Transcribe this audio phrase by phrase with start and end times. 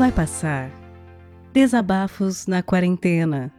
[0.00, 0.70] Vai passar.
[1.52, 3.52] Desabafos na quarentena.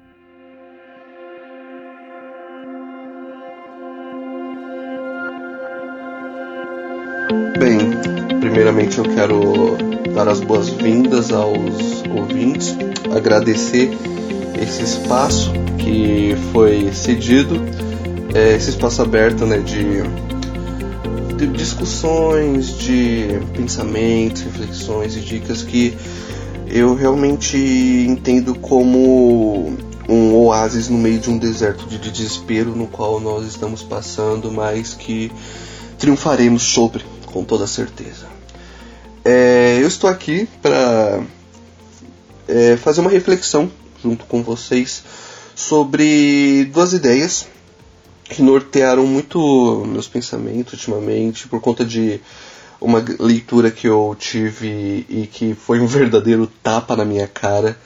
[7.60, 7.78] Bem,
[8.40, 9.78] primeiramente eu quero
[10.16, 12.76] dar as boas-vindas aos ouvintes,
[13.16, 13.92] agradecer
[14.60, 17.54] esse espaço que foi cedido,
[18.34, 20.02] é, esse espaço aberto né, de,
[21.48, 25.98] de discussões, de pensamentos, reflexões e dicas que
[26.68, 29.76] eu realmente entendo como
[30.08, 34.94] um oásis no meio de um deserto de desespero no qual nós estamos passando, mas
[34.94, 35.32] que
[35.98, 38.28] triunfaremos sobre, com toda certeza.
[39.26, 41.24] É, eu estou aqui para
[42.48, 43.72] é, fazer uma reflexão
[44.04, 45.04] junto com vocês
[45.56, 47.48] sobre duas ideias
[48.32, 52.22] que nortearam muito meus pensamentos ultimamente por conta de
[52.80, 57.78] uma leitura que eu tive e que foi um verdadeiro tapa na minha cara.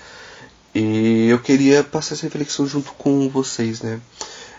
[0.74, 4.00] E eu queria passar essa reflexão junto com vocês, né?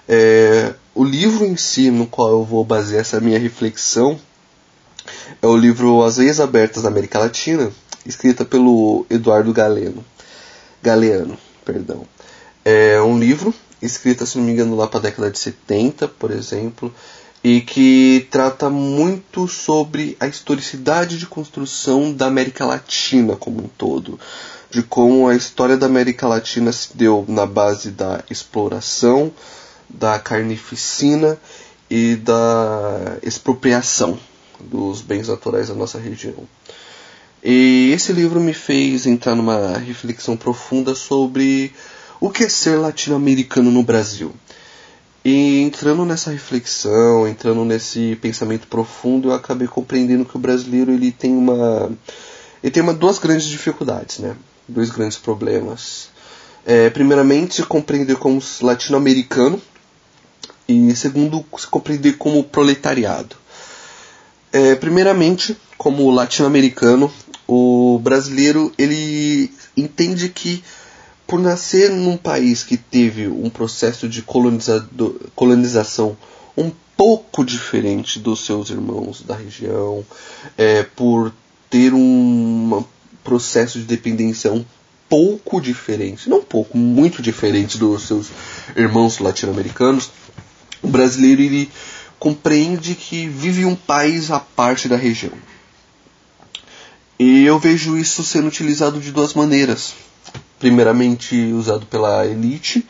[0.08, 4.18] É, o livro em si, no qual eu vou basear essa minha reflexão,
[5.40, 7.70] é o livro As Veias Abertas da América Latina,
[8.04, 10.04] escrita pelo Eduardo Galeno.
[10.82, 12.06] Galeano, perdão.
[12.64, 13.54] É um livro
[13.86, 16.92] escrito, se não me engano, lá para a década de 70, por exemplo,
[17.42, 24.18] e que trata muito sobre a historicidade de construção da América Latina como um todo,
[24.70, 29.32] de como a história da América Latina se deu na base da exploração,
[29.88, 31.38] da carnificina
[31.88, 34.18] e da expropriação
[34.60, 36.48] dos bens naturais da nossa região.
[37.44, 41.72] E esse livro me fez entrar numa reflexão profunda sobre
[42.20, 44.34] o que é ser latino-americano no Brasil.
[45.24, 51.10] E entrando nessa reflexão, entrando nesse pensamento profundo, eu acabei compreendendo que o brasileiro ele
[51.10, 51.90] tem uma
[52.62, 54.36] ele tem uma, duas grandes dificuldades, né?
[54.68, 56.08] Dois grandes problemas.
[56.64, 59.60] É, primeiramente, compreender como latino-americano
[60.68, 63.36] e segundo, se compreender como proletariado.
[64.52, 67.12] É, primeiramente, como latino-americano,
[67.46, 70.64] o brasileiro ele entende que
[71.26, 74.22] por nascer num país que teve um processo de
[75.34, 76.16] colonização
[76.56, 80.04] um pouco diferente dos seus irmãos da região,
[80.56, 81.32] é, por
[81.68, 82.84] ter um
[83.22, 84.64] processo de dependência um
[85.08, 88.28] pouco diferente, não um pouco, muito diferente dos seus
[88.74, 90.10] irmãos latino-americanos,
[90.82, 91.70] o brasileiro ele
[92.18, 95.32] compreende que vive um país à parte da região.
[97.18, 99.94] E eu vejo isso sendo utilizado de duas maneiras.
[100.58, 102.86] Primeiramente, usado pela elite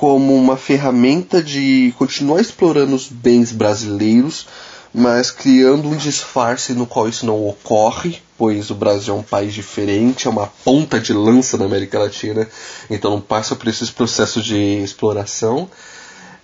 [0.00, 4.46] como uma ferramenta de continuar explorando os bens brasileiros,
[4.94, 9.52] mas criando um disfarce no qual isso não ocorre, pois o Brasil é um país
[9.52, 12.48] diferente, é uma ponta de lança na América Latina,
[12.88, 15.68] então não passa por esses processos de exploração.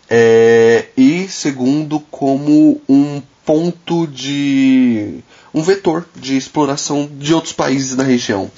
[0.09, 5.21] É, e segundo, como um ponto de.
[5.55, 8.51] um vetor de exploração de outros países na região.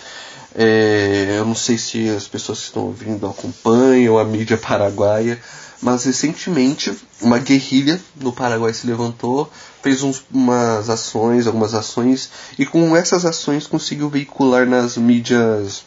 [0.54, 5.38] É, eu não sei se as pessoas que estão ouvindo acompanham a mídia paraguaia,
[5.80, 9.50] mas recentemente uma guerrilha no Paraguai se levantou,
[9.82, 15.84] fez uns, umas ações, algumas ações, e com essas ações conseguiu veicular nas mídias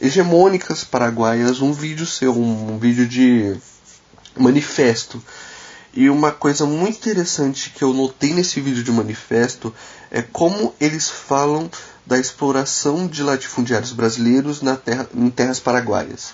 [0.00, 3.56] hegemônicas paraguaias um vídeo seu, um, um vídeo de
[4.36, 5.22] manifesto.
[5.92, 9.74] E uma coisa muito interessante que eu notei nesse vídeo de manifesto
[10.10, 11.68] é como eles falam
[12.08, 16.32] da exploração de latifundiários brasileiros na terra, em terras paraguaias.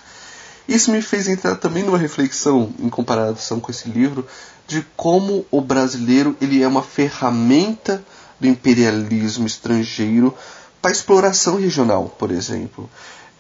[0.69, 4.25] Isso me fez entrar também numa reflexão em comparação com esse livro
[4.69, 8.03] de como o brasileiro ele é uma ferramenta
[8.39, 10.33] do imperialismo estrangeiro
[10.81, 12.89] para exploração regional, por exemplo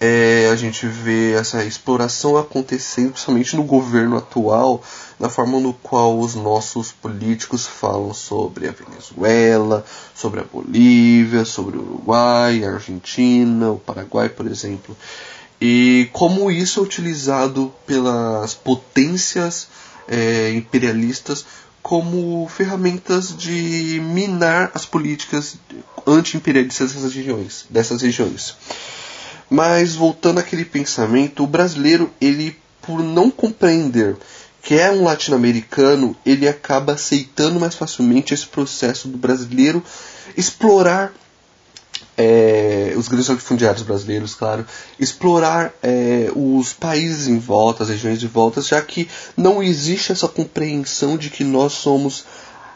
[0.00, 4.82] é, a gente vê essa exploração acontecendo, principalmente no governo atual,
[5.18, 9.84] na forma no qual os nossos políticos falam sobre a Venezuela,
[10.15, 14.97] sobre a Bolívia, sobre o Uruguai, a Argentina, o Paraguai, por exemplo.
[15.60, 19.68] E como isso é utilizado pelas potências
[20.09, 21.47] é, imperialistas
[21.80, 25.57] como ferramentas de minar as políticas
[26.07, 27.66] anti-imperialistas dessas regiões.
[27.71, 28.57] Dessas regiões.
[29.48, 34.16] Mas voltando àquele pensamento, o brasileiro, ele por não compreender
[34.62, 39.84] que é um latino-americano, ele acaba aceitando mais facilmente esse processo do brasileiro
[40.36, 41.12] explorar
[42.16, 44.64] é, os grandes latifundiários brasileiros, claro,
[44.98, 50.28] explorar é, os países em volta, as regiões de volta, já que não existe essa
[50.28, 52.24] compreensão de que nós somos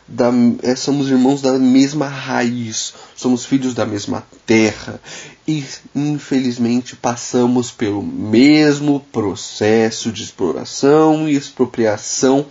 [0.08, 0.31] da,
[0.62, 5.00] é, somos irmãos da mesma raiz, somos filhos da mesma terra
[5.46, 5.62] e
[5.94, 12.46] infelizmente passamos pelo mesmo processo de exploração e expropriação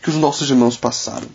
[0.00, 1.26] que os nossos irmãos passaram.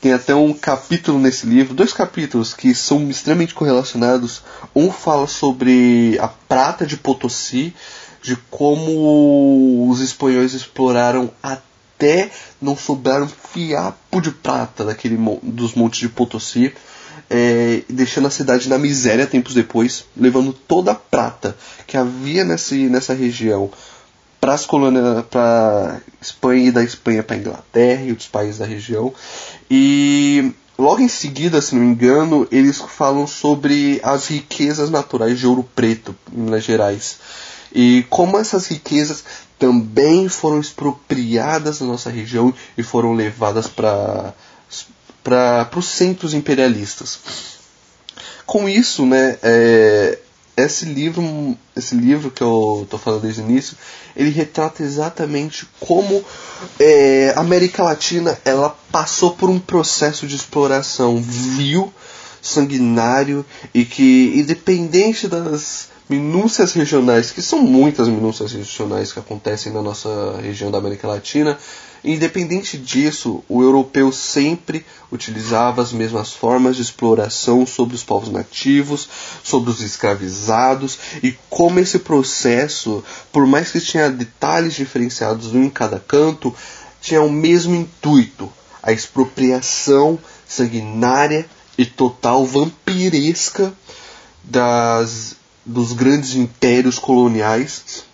[0.00, 4.42] Tem até um capítulo nesse livro, dois capítulos que são extremamente correlacionados.
[4.74, 7.74] Um fala sobre a prata de Potosí,
[8.22, 11.69] de como os espanhóis exploraram até
[12.60, 16.72] não sobrar um fiapo de prata daquele, dos montes de Potosí,
[17.28, 21.56] é, deixando a cidade na miséria tempos depois, levando toda a prata
[21.86, 23.70] que havia nesse, nessa região
[24.40, 29.12] para as colônias, para Espanha e da Espanha para Inglaterra e outros países da região.
[29.70, 35.46] E logo em seguida, se não me engano, eles falam sobre as riquezas naturais de
[35.46, 37.18] Ouro Preto, em Minas Gerais.
[37.72, 39.24] E como essas riquezas
[39.58, 44.34] também foram expropriadas da nossa região e foram levadas para
[45.22, 47.18] para os centros imperialistas.
[48.46, 50.18] Com isso, né, é,
[50.56, 53.76] esse livro, esse livro que eu estou falando desde o início,
[54.16, 56.24] ele retrata exatamente como
[56.78, 61.92] é, a América Latina ela passou por um processo de exploração vil,
[62.42, 69.80] sanguinário e que, independente das minúcias regionais, que são muitas minúcias regionais que acontecem na
[69.80, 71.56] nossa região da América Latina,
[72.02, 79.06] Independente disso, o europeu sempre utilizava as mesmas formas de exploração sobre os povos nativos,
[79.44, 86.00] sobre os escravizados, e como esse processo, por mais que tinha detalhes diferenciados em cada
[86.00, 86.54] canto,
[87.02, 88.50] tinha o mesmo intuito,
[88.82, 90.18] a expropriação
[90.48, 91.46] sanguinária
[91.76, 93.74] e total vampiresca
[94.42, 98.04] das, dos grandes impérios coloniais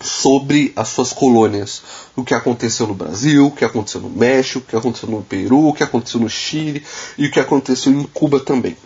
[0.00, 1.82] sobre as suas colônias.
[2.16, 5.68] O que aconteceu no Brasil, o que aconteceu no México, o que aconteceu no Peru,
[5.68, 6.84] o que aconteceu no Chile
[7.16, 8.76] e o que aconteceu em Cuba também.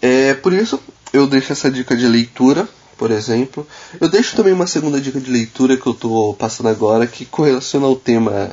[0.00, 0.80] É, por isso,
[1.12, 3.66] eu deixo essa dica de leitura, por exemplo.
[4.00, 7.86] Eu deixo também uma segunda dica de leitura que eu estou passando agora, que correlaciona
[7.86, 8.50] ao tema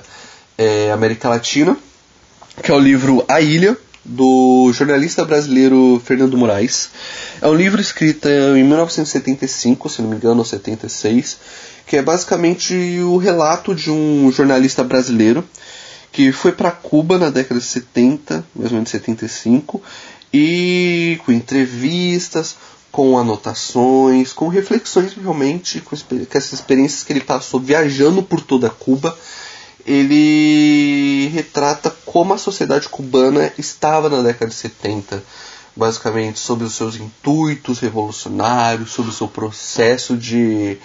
[0.58, 1.78] é, América Latina,
[2.64, 6.92] que é o livro A Ilha, do jornalista brasileiro Fernando Moraes.
[7.42, 11.38] É um livro escrito em 1975, se não me engano, ou 76,
[11.88, 15.44] que é basicamente o relato de um jornalista brasileiro
[16.12, 19.82] que foi para Cuba na década de 70, mais ou menos 75,
[20.32, 22.56] e com entrevistas,
[22.90, 28.70] com anotações, com reflexões realmente, com, com essas experiências que ele passou viajando por toda
[28.70, 29.18] Cuba
[29.86, 35.24] ele retrata como a sociedade cubana estava na década de 70,
[35.76, 40.78] basicamente sobre os seus intuitos revolucionários, sobre o seu processo de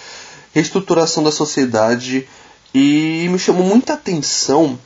[0.52, 2.29] reestruturação da sociedade.
[2.75, 4.79] E me chamou muita atenção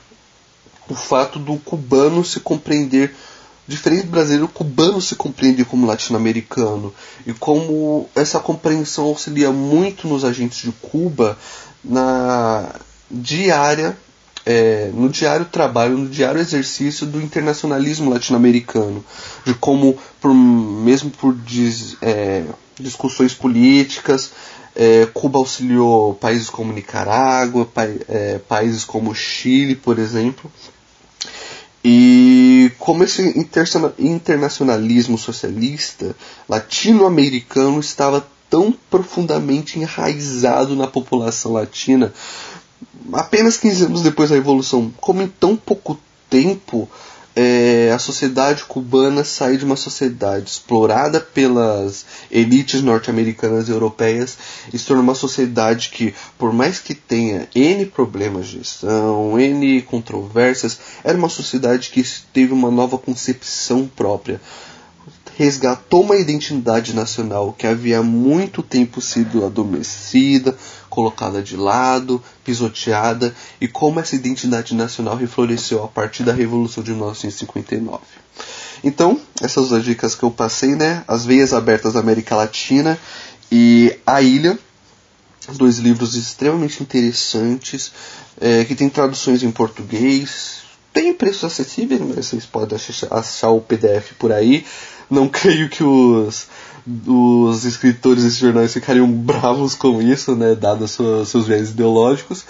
[0.88, 3.14] o fato do cubano se compreender
[3.66, 6.94] diferente do brasileiro, o cubano se compreende como latino-americano.
[7.26, 11.38] E como essa compreensão auxilia muito nos agentes de Cuba
[11.82, 12.74] na
[13.10, 13.96] diária
[14.46, 19.04] é, no diário trabalho, no diário exercício do internacionalismo latino-americano,
[19.44, 21.36] de como, por, mesmo por
[22.02, 22.44] é,
[22.78, 24.32] discussões políticas,
[24.76, 30.50] é, Cuba auxiliou países como Nicarágua, pa, é, países como Chile, por exemplo,
[31.84, 33.22] e como esse
[33.98, 36.16] internacionalismo socialista
[36.48, 42.12] latino-americano estava tão profundamente enraizado na população latina,
[43.12, 46.88] apenas 15 anos depois da Revolução, como em tão pouco tempo
[47.36, 54.38] é, a sociedade cubana sai de uma sociedade explorada pelas elites norte-americanas e europeias
[54.72, 59.82] e se torna uma sociedade que, por mais que tenha N problemas de gestão, N
[59.82, 64.40] controvérsias, era uma sociedade que teve uma nova concepção própria.
[65.36, 70.56] Resgatou uma identidade nacional que havia muito tempo sido adormecida,
[70.88, 76.92] colocada de lado, pisoteada e como essa identidade nacional refloresceu a partir da Revolução de
[76.92, 78.00] 1959.
[78.84, 81.02] Então, essas duas dicas que eu passei, né?
[81.08, 82.98] As Veias Abertas da América Latina
[83.50, 84.58] e A Ilha,
[85.56, 87.92] dois livros extremamente interessantes,
[88.40, 90.62] é, que tem traduções em português,
[90.94, 92.78] tem preços acessíveis, mas vocês podem
[93.10, 94.64] achar o PDF por aí.
[95.10, 96.46] Não creio que os
[97.06, 102.44] os escritores desses jornais ficariam bravos com isso, né, dado sua, seus viés ideológicos.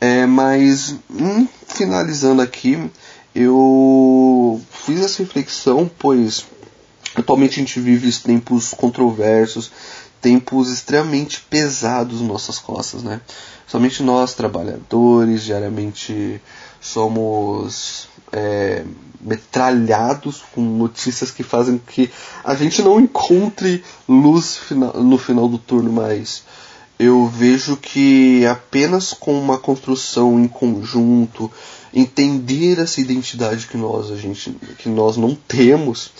[0.00, 2.90] É, mas, hum, finalizando aqui,
[3.34, 6.44] eu fiz essa reflexão, pois
[7.14, 9.70] atualmente a gente vive tempos controversos,
[10.20, 13.20] tempos extremamente pesados nas nossas costas, né?
[13.66, 16.40] Somente nós, trabalhadores, diariamente
[16.80, 18.84] somos é,
[19.20, 22.10] metralhados com notícias que fazem que
[22.44, 24.60] a gente não encontre luz
[24.94, 26.44] no final do turno, mas
[26.98, 31.50] eu vejo que apenas com uma construção em conjunto,
[31.94, 36.10] entender essa identidade que nós, a gente, que nós não temos,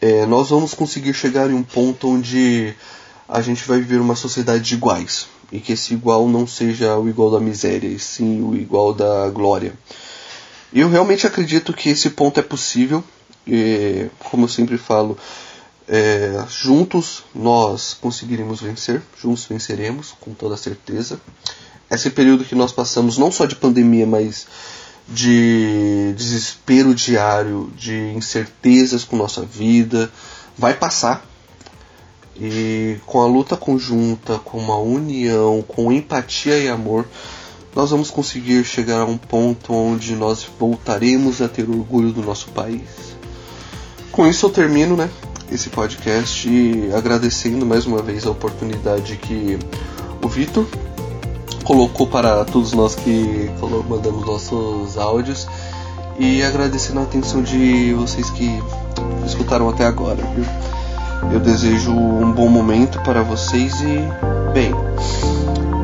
[0.00, 2.74] é, nós vamos conseguir chegar em um ponto onde
[3.28, 5.28] a gente vai viver uma sociedade de iguais.
[5.50, 9.28] E que esse igual não seja o igual da miséria, e sim o igual da
[9.30, 9.72] glória.
[10.72, 13.02] Eu realmente acredito que esse ponto é possível.
[13.46, 15.16] E, como eu sempre falo,
[15.88, 21.20] é, juntos nós conseguiremos vencer, juntos venceremos, com toda certeza.
[21.88, 24.46] Esse período que nós passamos, não só de pandemia, mas
[25.08, 30.10] de desespero diário, de incertezas com nossa vida,
[30.56, 31.24] vai passar.
[32.38, 37.06] E com a luta conjunta, com uma união, com empatia e amor,
[37.74, 42.48] nós vamos conseguir chegar a um ponto onde nós voltaremos a ter orgulho do nosso
[42.48, 43.16] país.
[44.12, 45.08] Com isso eu termino, né,
[45.50, 46.48] esse podcast
[46.96, 49.58] agradecendo mais uma vez a oportunidade que
[50.22, 50.66] o Vitor
[51.66, 53.50] colocou para todos nós que
[53.88, 55.48] mandamos nossos áudios
[56.18, 58.62] e agradecendo a atenção de vocês que
[59.26, 60.22] escutaram até agora.
[60.34, 60.44] Viu?
[61.32, 64.72] Eu desejo um bom momento para vocês e, bem,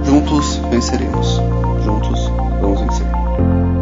[0.05, 1.41] juntos venceremos.
[1.85, 3.82] Juntos vamos vencer.